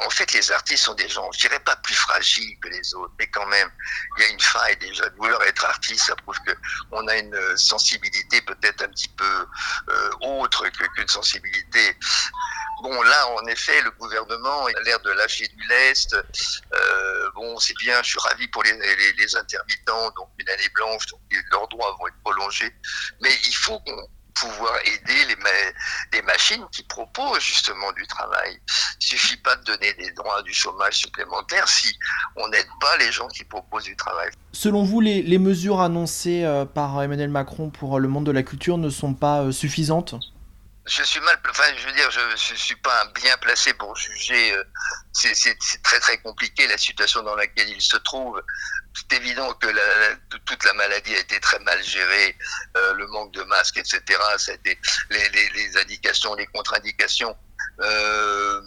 en 0.06 0.10
fait 0.10 0.32
les 0.32 0.54
artistes 0.54 0.86
sont 0.86 0.94
des 0.94 1.10
gens, 1.10 1.30
je 1.34 1.40
dirais 1.40 1.60
pas 1.60 1.76
plus 1.76 1.96
fragiles 1.96 2.58
que 2.62 2.70
les 2.70 2.96
autres, 2.96 3.14
mais 3.20 3.28
quand 3.28 3.46
même 3.48 3.70
il 4.18 4.24
y 4.24 4.26
a 4.26 4.30
une 4.30 4.40
faille 4.40 4.78
déjà 4.78 5.10
de 5.10 5.16
vouloir 5.18 5.44
être 5.44 5.66
artiste, 5.66 6.06
ça 6.06 6.16
prouve 6.16 6.40
que 6.46 6.54
on 6.92 7.06
a 7.10 7.18
une 7.18 7.58
sensibilité 7.58 8.42
peut-être 8.44 8.84
un 8.84 8.88
petit 8.88 9.10
peu 9.10 9.48
euh, 9.90 10.10
autre 10.22 10.66
qu'une 10.70 11.10
sensibilité 11.10 11.98
Bon, 12.82 13.02
là, 13.02 13.28
en 13.30 13.46
effet, 13.48 13.82
le 13.82 13.92
gouvernement 13.92 14.66
a 14.66 14.82
l'air 14.82 15.00
de 15.02 15.10
lâcher 15.12 15.48
du 15.48 15.68
lest. 15.68 16.14
Euh, 16.14 17.30
bon, 17.36 17.58
c'est 17.58 17.76
bien, 17.78 18.02
je 18.04 18.10
suis 18.10 18.20
ravi 18.20 18.48
pour 18.50 18.64
les, 18.64 18.72
intermittents, 19.36 20.12
donc 20.16 20.30
une 20.38 20.50
année 20.50 20.70
blanche, 20.76 21.06
donc 21.08 21.20
leurs 21.52 21.68
droits 21.70 21.96
vont 22.00 22.08
être 22.08 22.22
prolongés. 22.24 22.72
Mais 23.22 23.32
il 23.48 23.56
faut 23.56 23.82
pouvoir 24.40 24.74
aider 24.86 25.26
les, 25.28 25.36
ma 25.38 25.50
les 26.14 26.22
machines 26.22 26.66
qui 26.72 26.84
proposent 26.84 27.42
justement 27.42 27.92
du 27.94 28.06
travail. 28.08 28.60
Il 29.02 29.06
suffit 29.06 29.38
pas 29.38 29.56
de 29.56 29.64
donner 29.64 29.94
des 29.94 30.12
droits 30.12 30.42
du 30.44 30.54
chômage 30.54 30.98
supplémentaire 30.98 31.68
si 31.68 31.98
on 32.36 32.48
n'aide 32.50 32.68
pas 32.80 32.98
les 32.98 33.12
gens 33.12 33.28
qui 33.28 33.44
proposent 33.44 33.86
du 33.86 33.96
travail. 33.96 34.30
Selon 34.54 34.84
vous, 34.84 35.02
les, 35.02 35.38
mesures 35.38 35.82
annoncées 35.82 36.44
euh, 36.44 36.66
par 36.66 37.02
Emmanuel 37.02 37.30
Macron 37.30 37.70
pour 37.70 38.00
le 38.00 38.08
monde 38.08 38.26
de 38.26 38.32
la 38.32 38.44
culture 38.44 38.78
ne 38.78 38.90
sont 38.90 39.14
pas 39.14 39.42
euh, 39.42 39.52
suffisantes? 39.52 40.16
Je 40.88 41.04
suis 41.04 41.20
mal, 41.20 41.38
enfin, 41.50 41.64
je 41.78 41.86
veux 41.86 41.94
dire, 41.94 42.10
je, 42.10 42.20
je 42.36 42.56
suis 42.56 42.76
pas 42.78 43.06
bien 43.16 43.36
placé 43.38 43.74
pour 43.74 43.96
juger. 43.96 44.54
Euh, 44.54 44.64
c'est 45.14 45.58
très 45.84 46.00
très 46.00 46.18
compliqué 46.20 46.68
la 46.68 46.78
situation 46.78 47.24
dans 47.24 47.36
laquelle 47.36 47.70
il 47.70 47.82
se 47.82 47.98
trouve. 47.98 48.42
C'est 48.94 49.18
évident 49.18 49.54
que 49.56 49.68
la, 49.68 49.74
la, 49.74 50.16
toute 50.46 50.64
la 50.64 50.74
maladie 50.74 51.16
a 51.16 51.20
été 51.20 51.40
très 51.40 51.60
mal 51.60 51.84
gérée, 51.84 52.38
euh, 52.78 52.94
le 52.94 53.08
manque 53.08 53.34
de 53.34 53.44
masques, 53.44 53.78
etc. 53.78 54.02
Ça 54.38 54.52
a 54.52 54.56
été 54.56 54.80
les, 55.10 55.30
les, 55.30 55.78
indications, 55.78 56.34
les 56.36 56.48
contre-indications. 56.48 57.36
Euh, 57.82 58.62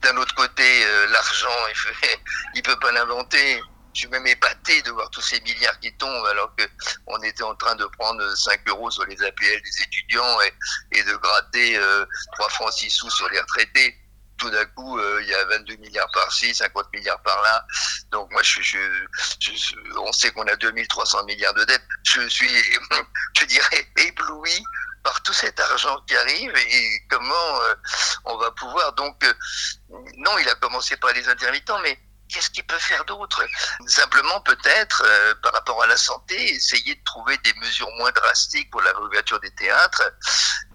D'un 0.00 0.16
autre 0.16 0.34
côté, 0.34 0.84
l'argent, 1.10 1.48
il, 1.68 2.08
il 2.54 2.62
peut 2.62 2.78
pas 2.78 2.92
l'inventer 2.92 3.60
suis 3.96 4.08
même 4.08 4.26
épaté 4.26 4.82
de 4.82 4.90
voir 4.90 5.10
tous 5.10 5.20
ces 5.20 5.40
milliards 5.40 5.78
qui 5.80 5.92
tombent 5.96 6.26
alors 6.26 6.54
que 6.56 6.64
on 7.06 7.20
était 7.22 7.42
en 7.42 7.54
train 7.54 7.74
de 7.74 7.84
prendre 7.98 8.36
5 8.36 8.60
euros 8.68 8.90
sur 8.90 9.04
les 9.06 9.22
APL 9.22 9.62
des 9.62 9.82
étudiants 9.82 10.40
et, 10.42 10.98
et 10.98 11.02
de 11.02 11.16
gratter 11.16 11.76
euh, 11.76 12.04
3 12.32 12.48
francs 12.50 12.72
6 12.72 12.90
sous 12.90 13.10
sur 13.10 13.28
les 13.30 13.40
retraités. 13.40 13.96
Tout 14.38 14.50
d'un 14.50 14.66
coup, 14.66 14.98
euh, 14.98 15.22
il 15.22 15.28
y 15.28 15.34
a 15.34 15.44
22 15.46 15.76
milliards 15.76 16.10
par-ci, 16.12 16.54
50 16.54 16.92
milliards 16.92 17.20
par-là. 17.22 17.66
Donc 18.10 18.30
moi, 18.30 18.42
je, 18.42 18.60
je, 18.60 18.78
je, 19.40 19.74
on 19.98 20.12
sait 20.12 20.30
qu'on 20.30 20.46
a 20.46 20.56
2300 20.56 21.24
milliards 21.24 21.54
de 21.54 21.64
dettes. 21.64 21.86
Je 22.04 22.28
suis, 22.28 22.50
je 23.38 23.44
dirais, 23.46 23.90
ébloui 23.96 24.62
par 25.06 25.22
tout 25.22 25.32
cet 25.32 25.60
argent 25.60 26.00
qui 26.08 26.16
arrive 26.16 26.52
et 26.56 27.02
comment 27.08 27.60
euh, 27.62 27.74
on 28.24 28.36
va 28.36 28.50
pouvoir. 28.50 28.92
Donc, 28.94 29.24
euh, 29.24 29.32
non, 30.18 30.36
il 30.38 30.48
a 30.48 30.54
commencé 30.56 30.96
par 30.96 31.12
les 31.12 31.28
intermittents, 31.28 31.78
mais 31.80 31.96
qu'est-ce 32.36 32.50
qu'il 32.50 32.64
peut 32.64 32.78
faire 32.78 33.04
d'autre? 33.06 33.42
Simplement 33.86 34.40
peut-être, 34.40 35.02
euh, 35.04 35.34
par 35.42 35.52
rapport 35.52 35.82
à 35.82 35.86
la 35.86 35.96
santé, 35.96 36.34
essayer 36.54 36.94
de 36.94 37.00
trouver 37.04 37.38
des 37.38 37.54
mesures 37.60 37.90
moins 37.98 38.12
drastiques 38.12 38.70
pour 38.70 38.82
la 38.82 38.92
réouverture 38.92 39.40
des 39.40 39.50
théâtres. 39.52 40.12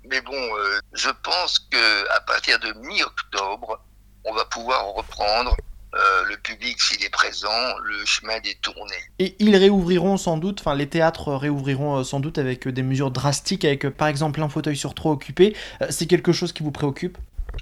Mais 0.06 0.22
bon, 0.22 0.34
euh, 0.34 0.80
je 0.94 1.10
pense 1.24 1.60
que 1.60 2.10
à 2.10 2.22
partir 2.22 2.60
de 2.60 2.74
mi-octobre, 2.74 3.80
on 4.24 4.34
va 4.34 4.46
pouvoir 4.46 4.86
reprendre 4.88 5.56
euh, 5.94 6.24
le 6.26 6.38
public 6.38 6.82
s'il 6.82 7.04
est 7.04 7.10
présent, 7.10 7.78
le 7.84 8.06
chemin 8.06 8.40
des 8.40 8.56
tournées. 8.56 9.04
Et 9.20 9.36
ils 9.40 9.56
réouvriront 9.56 10.18
sans 10.18 10.38
doute, 10.38 10.62
enfin 10.62 10.74
les 10.74 10.90
théâtres 10.90 11.34
réouvriront 11.34 12.04
sans 12.04 12.20
doute 12.20 12.38
avec 12.40 12.68
des 12.68 12.84
mesures 12.84 13.12
drastiques, 13.12 13.66
avec 13.66 13.88
par 13.90 14.08
exemple 14.08 14.42
un 14.42 14.50
fauteuil 14.50 14.78
sur 14.78 14.96
trois 14.96 15.12
occupé. 15.12 15.56
C'est 15.90 16.08
quelque 16.08 16.32
chose 16.32 16.54
qui 16.54 16.64
vous 16.64 16.72
préoccupe 16.72 17.18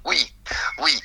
Oui, 0.06 0.34
oui. 0.82 1.02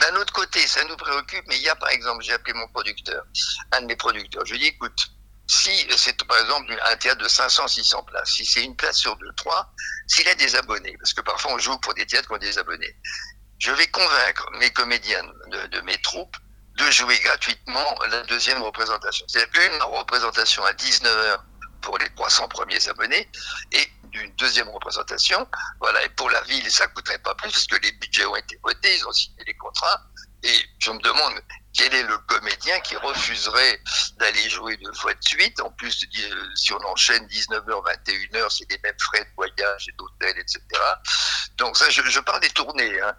D'un 0.00 0.16
autre 0.20 0.32
côté, 0.32 0.60
ça 0.60 0.80
nous 0.88 0.96
préoccupe, 1.08 1.44
mais 1.48 1.56
il 1.56 1.62
y 1.62 1.68
a 1.68 1.76
par 1.76 1.88
exemple, 1.90 2.22
j'ai 2.22 2.32
appelé 2.32 2.52
mon 2.54 2.68
producteur, 2.68 3.24
un 3.72 3.82
de 3.82 3.86
mes 3.86 3.96
producteurs, 3.96 4.44
je 4.44 4.54
lui 4.54 4.60
ai 4.60 4.70
dit 4.70 4.76
écoute, 4.76 5.10
si 5.46 5.70
c'est 5.96 6.22
par 6.24 6.38
exemple 6.38 6.78
un 6.84 6.96
théâtre 6.96 7.22
de 7.22 7.28
500-600 7.28 8.04
places, 8.04 8.30
si 8.30 8.44
c'est 8.44 8.62
une 8.62 8.76
place 8.76 8.96
sur 8.96 9.16
deux, 9.16 9.32
trois, 9.36 9.72
s'il 10.06 10.28
a 10.28 10.34
des 10.34 10.54
abonnés, 10.56 10.94
parce 10.98 11.14
que 11.14 11.22
parfois 11.22 11.54
on 11.54 11.58
joue 11.58 11.78
pour 11.78 11.94
des 11.94 12.06
théâtres 12.06 12.28
qui 12.28 12.34
ont 12.34 12.38
des 12.38 12.58
abonnés, 12.58 12.94
je 13.58 13.72
vais 13.72 13.86
convaincre 13.88 14.48
mes 14.58 14.70
comédiens 14.70 15.24
de, 15.70 15.80
mes 15.80 16.00
troupes 16.02 16.36
de 16.76 16.90
jouer 16.90 17.18
gratuitement 17.20 17.98
la 18.08 18.22
deuxième 18.22 18.62
représentation. 18.62 19.26
C'est-à-dire 19.28 19.72
une 19.72 19.82
représentation 19.82 20.64
à 20.64 20.72
19h 20.72 21.38
pour 21.80 21.98
les 21.98 22.08
300 22.14 22.48
premiers 22.48 22.88
abonnés 22.88 23.28
et 23.72 23.88
d'une 24.10 24.30
deuxième 24.36 24.68
représentation. 24.68 25.46
Voilà, 25.80 26.04
et 26.04 26.08
pour 26.10 26.30
la 26.30 26.40
ville, 26.42 26.70
ça 26.70 26.86
coûterait 26.88 27.18
pas 27.18 27.34
plus 27.34 27.50
parce 27.50 27.66
que 27.66 27.76
les 27.82 27.92
budgets 27.92 28.26
ont 28.26 28.36
été 28.36 28.58
votés, 28.62 28.96
ils 28.96 29.06
ont 29.06 29.12
signé 29.12 29.42
les 29.46 29.54
Et 30.44 30.64
je 30.78 30.90
me 30.90 31.00
demande 31.00 31.34
quel 31.74 31.94
est 31.94 32.02
le 32.04 32.18
comédien 32.18 32.78
qui 32.80 32.96
refuserait 32.96 33.80
d'aller 34.18 34.48
jouer 34.48 34.76
deux 34.76 34.92
fois 34.92 35.14
de 35.14 35.22
suite? 35.22 35.60
En 35.60 35.70
plus, 35.70 36.06
si 36.54 36.72
on 36.72 36.84
enchaîne 36.86 37.26
19h, 37.26 37.66
21h, 37.66 38.56
c'est 38.56 38.70
les 38.70 38.78
mêmes 38.82 38.98
frais 39.00 39.24
de 39.24 39.30
voyage 39.36 39.86
et 39.88 39.92
d'hôtel, 39.98 40.38
etc. 40.38 40.60
Donc 41.56 41.76
ça, 41.76 41.90
je, 41.90 42.02
je 42.02 42.20
parle 42.20 42.40
des 42.40 42.50
tournées. 42.50 43.00
Hein. 43.00 43.14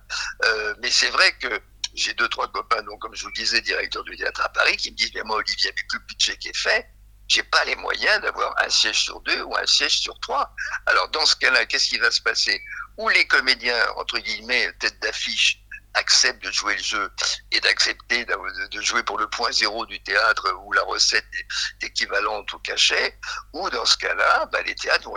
Euh, 0.46 0.76
mais 0.82 0.92
c'est 0.92 1.10
vrai 1.10 1.32
que 1.40 1.62
j'ai 1.94 2.14
deux, 2.14 2.30
trois 2.30 2.48
copains, 2.52 2.82
donc, 2.84 3.00
comme 3.00 3.16
je 3.16 3.24
vous 3.24 3.30
le 3.30 3.34
disais, 3.34 3.62
directeur 3.62 4.04
du 4.04 4.16
théâtre 4.16 4.42
à 4.42 4.50
Paris, 4.50 4.78
qui 4.78 4.92
me 4.92 4.96
disent, 4.96 5.12
mais 5.16 5.24
moi, 5.24 5.38
Olivier, 5.38 5.70
avec 5.70 5.86
le 5.94 6.00
budget 6.00 6.38
qui 6.38 6.50
est 6.50 6.58
fait, 6.58 6.88
j'ai 7.28 7.44
pas 7.44 7.64
les 7.66 7.76
moyens 7.76 8.22
d'avoir 8.22 8.56
un 8.60 8.70
siège 8.70 9.00
sur 9.04 9.22
deux 9.22 9.42
ou 9.44 9.56
un 9.56 9.66
siège 9.66 10.00
sur 10.00 10.20
trois. 10.20 10.54
Alors, 10.86 11.10
dans 11.10 11.26
ce 11.26 11.36
cas-là, 11.36 11.66
qu'est-ce 11.66 11.90
qui 11.90 11.98
va 12.00 12.12
se 12.12 12.22
passer? 12.22 12.62
Ou 12.98 13.08
les 13.10 13.28
comédiens, 13.28 13.92
entre 13.98 14.18
guillemets, 14.20 14.72
tête 14.80 15.00
d'affiche, 15.00 15.62
accepte 15.94 16.44
de 16.44 16.52
jouer 16.52 16.76
le 16.76 16.84
jeu 16.84 17.10
et 17.52 17.60
d'accepter 17.62 18.26
de 18.26 18.82
jouer 18.82 19.04
pour 19.04 19.18
le 19.18 19.30
point 19.30 19.52
zéro 19.52 19.86
du 19.86 20.02
théâtre 20.02 20.52
où 20.64 20.74
la 20.74 20.84
recette 20.84 21.26
est 21.34 21.88
équivalente 21.88 22.54
au 22.54 22.60
cachet, 22.60 23.18
ou 23.54 23.70
dans 23.70 23.86
ce 23.86 23.96
cas-là, 23.98 24.46
bah, 24.52 24.62
les 24.64 24.76
théâtres 24.76 25.06
vont, 25.06 25.16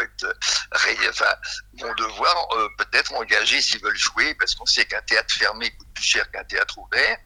devoir 1.94 2.48
euh, 2.52 2.68
peut-être 2.78 3.12
engager 3.14 3.60
s'ils 3.60 3.82
veulent 3.82 3.96
jouer, 3.96 4.34
parce 4.34 4.54
qu'on 4.54 4.66
sait 4.66 4.84
qu'un 4.84 5.02
théâtre 5.02 5.34
fermé 5.34 5.70
coûte 5.70 5.88
plus 5.94 6.04
cher 6.04 6.30
qu'un 6.30 6.44
théâtre 6.44 6.78
ouvert, 6.78 7.18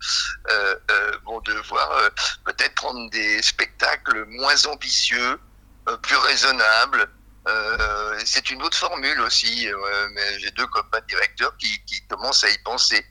euh, 0.51 0.77
euh, 0.91 1.19
vont 1.25 1.41
devoir 1.41 2.11
peut-être 2.45 2.75
prendre 2.75 3.11
des 3.11 3.43
spectacles 3.43 4.25
moins 4.27 4.67
ambitieux, 4.67 5.41
plus 6.03 6.17
raisonnables, 6.17 7.09
euh, 7.47 8.19
c'est 8.25 8.51
une 8.51 8.63
autre 8.63 8.77
formule 8.77 9.21
aussi, 9.21 9.69
euh, 9.69 10.09
mais 10.13 10.39
j'ai 10.41 10.51
deux 10.53 10.67
copains 10.67 11.01
directeurs 11.09 11.57
qui, 11.57 11.81
commencent 12.09 12.45
à 12.45 12.51
y 12.51 12.59
penser. 12.59 13.05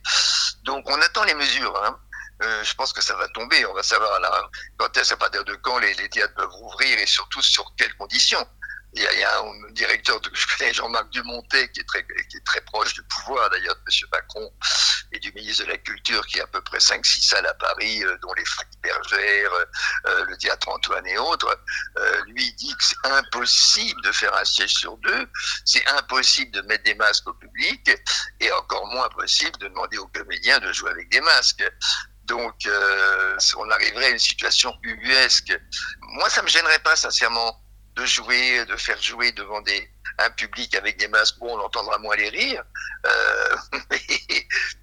Donc 0.63 0.89
on 0.89 1.01
attend 1.01 1.23
les 1.23 1.35
mesures. 1.35 1.83
Hein. 1.83 1.99
Euh, 2.43 2.63
je 2.63 2.73
pense 2.75 2.91
que 2.91 3.01
ça 3.01 3.15
va 3.15 3.27
tomber. 3.29 3.65
On 3.65 3.73
va 3.73 3.83
savoir 3.83 4.19
là, 4.19 4.49
quand 4.77 4.95
est-ce, 4.97 5.13
à 5.13 5.17
partir 5.17 5.43
de 5.45 5.55
quand 5.55 5.79
les, 5.79 5.93
les 5.95 6.09
théâtres 6.09 6.33
peuvent 6.35 6.55
ouvrir 6.61 6.99
et 6.99 7.05
surtout 7.05 7.41
sur 7.41 7.73
quelles 7.77 7.95
conditions? 7.95 8.45
Il 8.95 9.01
y, 9.01 9.23
a, 9.23 9.39
un 9.41 9.71
directeur 9.71 10.21
que 10.21 10.29
je 10.33 10.57
connais, 10.57 10.73
Jean-Marc 10.73 11.09
Dumontet, 11.09 11.69
qui 11.69 11.81
est 11.81 11.83
très, 11.83 12.05
qui 12.29 12.37
est 12.37 12.45
très 12.45 12.61
proche 12.61 12.93
du 12.93 13.03
pouvoir 13.03 13.49
d'ailleurs 13.49 13.75
de 13.75 13.81
M. 13.81 14.09
Macron 14.11 14.53
et 15.11 15.19
du 15.19 15.31
ministre 15.33 15.65
de 15.65 15.71
la 15.71 15.77
Culture, 15.77 16.25
qui 16.27 16.39
a 16.39 16.43
à 16.43 16.47
peu 16.47 16.61
près 16.61 16.77
5-6 16.77 17.27
salles 17.27 17.45
à 17.45 17.53
Paris, 17.55 18.03
euh, 18.03 18.17
dont 18.21 18.33
les 18.33 18.45
Frédéric 18.45 18.81
Bergère, 18.81 19.51
euh, 20.07 20.25
le 20.25 20.37
théâtre 20.37 20.69
Antoine 20.69 21.05
et 21.07 21.17
autres. 21.17 21.59
Euh, 21.97 22.21
lui 22.27 22.53
dit 22.53 22.73
que 22.73 22.83
c'est 22.83 23.11
impossible 23.11 24.01
de 24.03 24.11
faire 24.11 24.33
un 24.35 24.45
siège 24.45 24.73
sur 24.73 24.97
deux, 24.97 25.27
c'est 25.65 25.85
impossible 25.89 26.51
de 26.51 26.61
mettre 26.61 26.83
des 26.83 26.95
masques 26.95 27.27
au 27.27 27.33
public, 27.33 27.91
et 28.39 28.51
encore 28.53 28.87
moins 28.87 29.09
possible 29.09 29.57
de 29.57 29.67
demander 29.67 29.97
aux 29.97 30.07
comédiens 30.07 30.59
de 30.59 30.71
jouer 30.71 30.91
avec 30.91 31.09
des 31.09 31.21
masques. 31.21 31.63
Donc, 32.25 32.65
euh, 32.65 33.37
on 33.57 33.69
arriverait 33.69 34.05
à 34.05 34.09
une 34.09 34.19
situation 34.19 34.73
ubuesque. 34.81 35.57
Moi, 36.01 36.29
ça 36.29 36.41
me 36.41 36.47
gênerait 36.47 36.79
pas, 36.79 36.95
sincèrement, 36.95 37.61
de 37.95 38.05
jouer, 38.05 38.65
de 38.65 38.75
faire 38.75 39.01
jouer 39.01 39.31
devant 39.31 39.61
des, 39.61 39.89
un 40.17 40.29
public 40.31 40.75
avec 40.75 40.97
des 40.97 41.07
masques, 41.07 41.37
bon, 41.39 41.57
on 41.57 41.61
entendra 41.61 41.97
moins 41.99 42.15
les 42.15 42.29
rires. 42.29 42.63
Euh, 43.05 43.55
mais, 43.91 44.01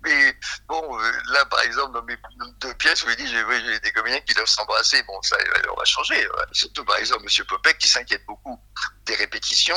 mais, 0.05 0.37
bon, 0.69 0.99
euh, 0.99 1.13
là, 1.33 1.45
par 1.47 1.61
exemple, 1.61 1.93
dans 1.93 2.03
mes 2.05 2.17
deux 2.61 2.75
pièces, 2.75 3.05
je 3.07 3.15
dis, 3.15 3.27
j'ai 3.27 3.81
des 3.81 3.93
comédiens 3.93 4.21
qui 4.21 4.35
doivent 4.35 4.47
s'embrasser. 4.47 5.03
Bon, 5.05 5.21
ça, 5.23 5.37
on 5.71 5.79
va 5.79 5.85
changer. 5.85 6.27
Surtout, 6.53 6.85
par 6.85 6.97
exemple, 6.97 7.25
Monsieur 7.25 7.45
Popek 7.45 7.79
qui 7.79 7.89
s'inquiète 7.89 8.25
beaucoup 8.27 8.59
des 9.07 9.15
répétitions, 9.15 9.77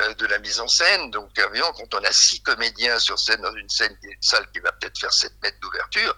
euh, 0.00 0.14
de 0.14 0.26
la 0.26 0.38
mise 0.38 0.60
en 0.60 0.68
scène. 0.68 1.10
Donc, 1.10 1.30
évidemment, 1.38 1.72
quand 1.72 1.94
on 1.94 2.04
a 2.04 2.12
six 2.12 2.40
comédiens 2.42 2.98
sur 2.98 3.18
scène 3.18 3.40
dans 3.40 3.54
une 3.54 3.68
salle 3.68 4.50
qui 4.52 4.60
va 4.60 4.72
peut-être 4.72 4.98
faire 4.98 5.12
7 5.12 5.32
mètres 5.42 5.58
d'ouverture, 5.60 6.16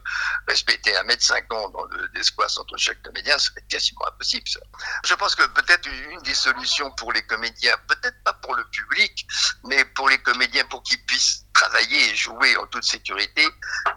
respecter 0.49 0.97
1 0.97 1.03
mètre 1.05 1.23
50 1.23 1.73
dans 1.73 1.87
l'espace 2.15 2.59
entre 2.59 2.77
chaque 2.77 3.03
comédien, 3.03 3.37
c'est 3.39 3.67
quasiment 3.69 4.07
impossible, 4.09 4.49
ça. 4.49 4.61
Je 5.05 5.15
pense 5.15 5.35
que 5.35 5.47
peut-être 5.49 5.89
une 5.89 6.23
des 6.23 6.35
solutions 6.35 6.91
pour 6.93 7.13
les 7.13 7.23
comédiens, 7.23 7.75
peut-être 7.89 8.23
pas 8.25 8.33
pour 8.35 8.55
le 8.55 8.65
public, 8.71 9.27
mais 9.65 9.85
pour 9.85 10.09
les 10.09 10.19
comédiens, 10.19 10.65
pour 10.67 10.83
qu'ils 10.83 11.05
puissent 11.05 11.45
travailler 11.53 12.11
et 12.11 12.17
jouer 12.17 12.57
en 12.57 12.67
toute 12.67 12.85
sécurité, 12.85 13.47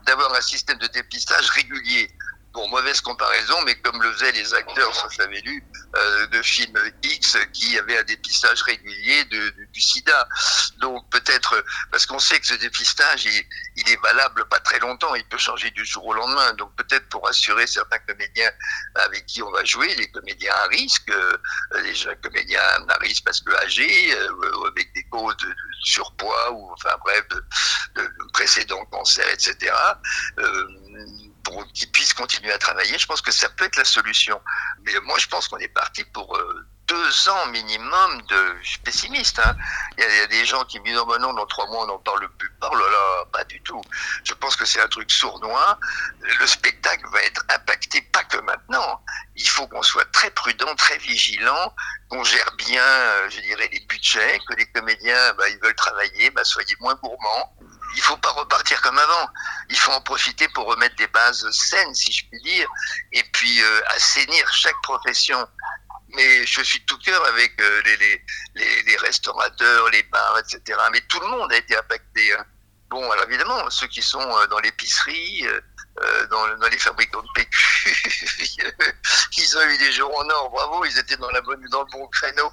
d'avoir 0.05 0.33
un 0.33 0.41
système 0.41 0.77
de 0.79 0.87
dépistage 0.87 1.49
régulier. 1.51 2.11
Bon, 2.53 2.67
mauvaise 2.69 3.01
comparaison, 3.01 3.59
mais 3.65 3.73
comme 3.79 3.99
le 4.01 4.11
faisaient 4.13 4.31
les 4.31 4.53
acteurs, 4.53 4.93
ça 4.93 5.07
j'avais 5.17 5.41
lu, 5.41 5.63
euh, 5.95 6.27
de 6.27 6.41
films 6.43 6.79
X 7.01 7.35
qui 7.51 7.79
avaient 7.79 7.97
un 7.97 8.03
dépistage 8.03 8.61
régulier 8.61 9.25
de, 9.25 9.49
du 9.71 9.81
sida. 9.81 10.27
Donc 10.77 11.09
peut-être, 11.09 11.63
parce 11.91 12.05
qu'on 12.05 12.19
sait 12.19 12.39
que 12.39 12.45
ce 12.45 12.53
dépistage, 12.53 13.25
il, 13.25 13.43
il, 13.77 13.89
est 13.89 13.99
valable 14.03 14.45
pas 14.49 14.59
très 14.59 14.77
longtemps, 14.77 15.15
il 15.15 15.25
peut 15.25 15.39
changer 15.39 15.71
du 15.71 15.83
jour 15.83 16.05
au 16.05 16.13
lendemain. 16.13 16.53
Donc 16.53 16.75
peut-être 16.75 17.09
pour 17.09 17.27
assurer 17.27 17.65
certains 17.65 17.99
comédiens 17.99 18.51
avec 18.95 19.25
qui 19.25 19.41
on 19.41 19.51
va 19.51 19.63
jouer, 19.65 19.93
les 19.95 20.11
comédiens 20.11 20.53
à 20.53 20.67
risque, 20.67 21.09
euh, 21.09 21.37
les 21.81 21.95
jeunes 21.95 22.19
comédiens 22.21 22.61
à 22.87 22.97
risque 22.99 23.23
parce 23.23 23.41
que 23.41 23.51
âgés, 23.63 24.13
euh, 24.15 24.67
avec 24.67 24.93
des 24.93 25.03
causes 25.05 25.37
de, 25.37 25.55
surpoids 25.85 26.51
ou 26.51 26.71
enfin 26.73 26.95
bref, 27.03 27.27
de, 27.29 27.43
de 27.95 28.09
précédents 28.31 28.85
cancers, 28.85 29.29
etc. 29.29 29.73
Euh, 30.37 30.67
pour 31.43 31.65
qu'ils 31.73 31.91
puissent 31.91 32.13
continuer 32.13 32.51
à 32.51 32.57
travailler, 32.57 32.97
je 32.97 33.05
pense 33.05 33.21
que 33.21 33.31
ça 33.31 33.49
peut 33.49 33.65
être 33.65 33.75
la 33.75 33.85
solution. 33.85 34.41
Mais 34.83 34.93
moi, 35.03 35.17
je 35.19 35.27
pense 35.27 35.47
qu'on 35.47 35.57
est 35.57 35.67
parti 35.67 36.03
pour 36.05 36.35
euh, 36.35 36.65
deux 36.87 37.29
ans 37.29 37.47
minimum 37.47 38.21
de. 38.29 38.55
Je 38.61 38.69
suis 38.69 38.79
pessimiste. 38.79 39.39
Hein. 39.39 39.55
Il, 39.97 40.03
il, 40.03 40.17
y 40.17 40.19
a, 40.21 40.27
des 40.27 40.45
gens 40.45 40.63
qui 40.63 40.79
me 40.79 40.85
disent 40.85 40.95
non, 40.95 41.05
ben 41.05 41.19
non, 41.19 41.33
dans 41.33 41.45
trois 41.45 41.67
mois, 41.67 41.83
on 41.83 41.87
n'en 41.87 41.99
parle 41.99 42.27
plus. 42.37 42.51
Oh 42.61 42.75
là 42.75 42.89
là, 42.89 43.25
pas 43.31 43.43
du 43.45 43.61
tout. 43.61 43.81
Je 44.23 44.33
pense 44.33 44.55
que 44.55 44.65
c'est 44.65 44.81
un 44.81 44.87
truc 44.87 45.11
sournois. 45.11 45.79
Le 46.21 46.47
spectacle 46.47 47.05
va 47.11 47.21
être 47.23 47.43
impacté, 47.49 48.01
pas 48.01 48.23
que 48.23 48.37
maintenant. 48.37 49.01
Il 49.35 49.47
faut 49.47 49.67
qu'on 49.67 49.83
soit 49.83 50.09
très 50.11 50.31
prudent, 50.31 50.73
très 50.75 50.97
vigilant, 50.97 51.73
qu'on 52.09 52.23
gère 52.23 52.51
bien, 52.57 52.83
euh, 52.83 53.29
je 53.29 53.41
dirais, 53.41 53.69
les 53.71 53.79
budgets, 53.81 54.39
que 54.47 54.55
les 54.55 54.65
comédiens, 54.67 55.33
bah, 55.33 55.49
ils 55.49 55.59
veulent 55.59 55.75
travailler, 55.75 56.29
bah, 56.31 56.43
soyez 56.43 56.75
moins 56.79 56.95
gourmands 56.95 57.53
il 57.95 58.01
faut 58.01 58.17
pas 58.17 58.31
repartir 58.63 58.81
comme 58.81 58.97
avant. 58.97 59.29
Il 59.69 59.77
faut 59.77 59.91
en 59.91 60.01
profiter 60.01 60.47
pour 60.49 60.65
remettre 60.65 60.95
des 60.95 61.07
bases 61.07 61.49
saines, 61.51 61.93
si 61.93 62.11
je 62.11 62.25
puis 62.29 62.41
dire, 62.41 62.67
et 63.11 63.23
puis 63.33 63.61
euh, 63.61 63.81
assainir 63.95 64.51
chaque 64.53 64.81
profession. 64.83 65.47
Mais 66.15 66.45
je 66.45 66.61
suis 66.61 66.83
tout 66.85 66.97
cœur 66.99 67.25
avec 67.27 67.59
euh, 67.59 67.81
les, 68.55 68.97
restaurateurs, 68.97 69.89
les 69.89 70.03
bars, 70.03 70.39
etc. 70.39 70.79
Mais 70.91 71.01
tout 71.09 71.19
le 71.19 71.27
monde 71.27 71.51
a 71.51 71.57
été 71.57 71.75
impacté. 71.75 72.33
Hein. 72.33 72.45
Bon, 72.89 73.11
alors 73.11 73.25
évidemment, 73.27 73.69
ceux 73.69 73.87
qui 73.87 74.01
sont 74.01 74.21
euh, 74.21 74.47
dans 74.47 74.59
l'épicerie, 74.59 75.45
dans, 76.29 76.67
les 76.69 76.79
fabricants 76.79 77.21
de 77.21 77.27
PQ, 77.35 78.73
ils 79.37 79.57
ont 79.57 79.69
eu 79.69 79.77
des 79.77 79.91
jours 79.91 80.15
en 80.17 80.27
or, 80.29 80.49
bravo, 80.49 80.85
ils 80.85 80.97
étaient 80.97 81.17
dans 81.17 81.29
le 81.29 81.41
bon 81.41 82.07
créneau. 82.07 82.51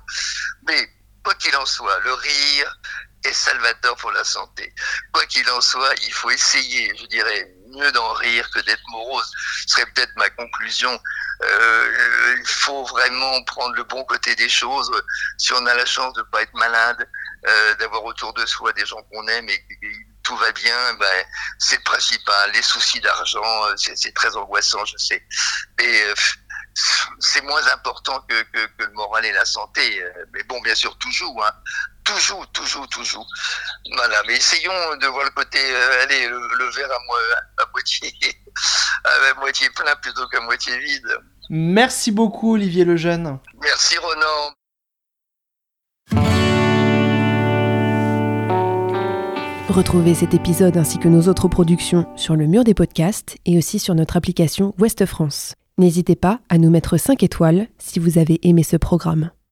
Mais 0.66 0.90
quoi 1.22 1.34
qu'il 1.34 1.54
en 1.56 1.66
soit, 1.66 1.98
le 2.00 2.12
rire, 2.12 2.76
est 3.24 3.32
salvateur 3.32 3.96
pour 3.96 4.10
la 4.12 4.24
santé. 4.24 4.72
Quoi 5.12 5.26
qu'il 5.26 5.48
en 5.50 5.60
soit, 5.60 5.94
il 6.06 6.12
faut 6.12 6.30
essayer, 6.30 6.92
je 6.96 7.06
dirais, 7.06 7.52
mieux 7.68 7.92
d'en 7.92 8.12
rire 8.14 8.50
que 8.50 8.60
d'être 8.60 8.82
morose. 8.90 9.30
Ce 9.66 9.74
serait 9.74 9.86
peut-être 9.86 10.12
ma 10.16 10.28
conclusion. 10.30 11.00
Euh, 11.42 12.36
il 12.38 12.46
faut 12.46 12.84
vraiment 12.84 13.42
prendre 13.44 13.74
le 13.74 13.84
bon 13.84 14.04
côté 14.04 14.34
des 14.36 14.48
choses. 14.48 14.90
Si 15.38 15.52
on 15.52 15.66
a 15.66 15.74
la 15.74 15.86
chance 15.86 16.12
de 16.14 16.20
ne 16.20 16.26
pas 16.26 16.42
être 16.42 16.54
malade, 16.54 17.08
euh, 17.46 17.74
d'avoir 17.76 18.04
autour 18.04 18.34
de 18.34 18.44
soi 18.44 18.72
des 18.72 18.84
gens 18.84 19.02
qu'on 19.10 19.26
aime 19.28 19.48
et 19.48 19.58
que 19.58 19.86
tout 20.22 20.36
va 20.36 20.52
bien, 20.52 20.94
ben, 20.94 21.24
c'est 21.58 21.76
le 21.76 21.82
principal. 21.82 22.52
Les 22.52 22.62
soucis 22.62 23.00
d'argent, 23.00 23.76
c'est 23.76 24.14
très 24.14 24.36
angoissant, 24.36 24.84
je 24.84 24.96
sais. 24.98 25.26
Mais 25.78 26.02
euh, 26.04 26.14
c'est 27.18 27.42
moins 27.42 27.66
important 27.68 28.20
que, 28.28 28.34
le 28.78 28.90
moral 28.92 29.24
et 29.24 29.32
la 29.32 29.44
santé. 29.44 30.02
Mais 30.32 30.42
bon, 30.44 30.60
bien 30.60 30.74
sûr, 30.74 30.96
toujours. 30.98 31.44
Hein 31.44 31.52
toujours, 32.14 32.46
toujours, 32.52 32.88
toujours. 32.88 33.26
Voilà, 33.94 34.22
mais 34.26 34.36
essayons 34.36 34.96
de 35.00 35.06
voir 35.06 35.24
le 35.24 35.30
côté, 35.30 35.58
euh, 35.58 36.02
allez, 36.02 36.28
le, 36.28 36.38
le, 36.38 36.70
verre 36.70 36.90
à, 36.90 36.98
mo 37.06 37.14
à 37.58 37.70
moitié, 37.72 38.12
à 39.04 39.40
moitié 39.40 39.68
plein 39.70 39.94
plutôt 39.96 40.26
qu'à 40.28 40.40
moitié 40.40 40.78
vide. 40.78 41.18
Merci 41.48 42.12
beaucoup, 42.12 42.54
Olivier 42.54 42.84
Lejeune. 42.84 43.38
Merci, 43.60 43.96
Ronan. 43.98 44.54
Retrouvez 49.68 50.14
cet 50.14 50.34
épisode 50.34 50.76
ainsi 50.76 50.98
que 50.98 51.06
nos 51.06 51.28
autres 51.28 51.46
productions 51.46 52.06
sur 52.16 52.34
le 52.34 52.46
mur 52.46 52.64
des 52.64 52.74
podcasts 52.74 53.36
et 53.46 53.56
aussi 53.56 53.78
sur 53.78 53.94
notre 53.94 54.16
application 54.16 54.74
Ouest 54.78 55.06
France. 55.06 55.54
N'hésitez 55.78 56.16
pas 56.16 56.40
à 56.48 56.58
nous 56.58 56.70
mettre 56.70 56.96
5 56.98 57.22
étoiles 57.22 57.68
si 57.78 58.00
vous 58.00 58.18
avez 58.18 58.40
aimé 58.42 58.64
ce 58.64 58.76
programme. 58.76 59.30